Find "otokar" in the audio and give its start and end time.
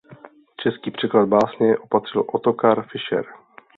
2.33-2.87